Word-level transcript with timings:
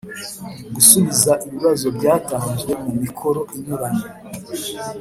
gusubiza 0.75 1.31
ibibazo 1.47 1.87
byatanzwe 1.97 2.71
mu 2.83 2.91
mikoro 3.01 3.41
inyuranye, 3.55 4.05